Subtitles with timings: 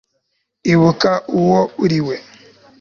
[0.73, 2.15] ibuka uwo uriwe